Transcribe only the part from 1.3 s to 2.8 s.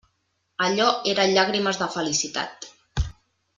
llàgrimes de felicitat.